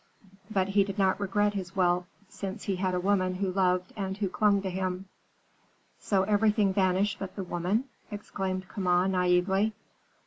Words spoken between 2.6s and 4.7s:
he had a woman who loved and who clung to